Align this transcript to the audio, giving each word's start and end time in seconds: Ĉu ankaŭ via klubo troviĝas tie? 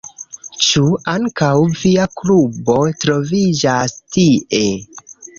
Ĉu 0.67 0.81
ankaŭ 1.11 1.49
via 1.81 2.05
klubo 2.21 2.77
troviĝas 3.03 3.93
tie? 4.17 4.63